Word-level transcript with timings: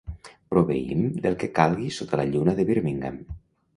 Proveïm 0.53 1.03
del 1.25 1.37
que 1.43 1.49
calgui 1.59 1.91
sota 1.99 2.21
la 2.23 2.27
lluna 2.33 2.57
de 2.61 2.67
Birmingham. 2.71 3.21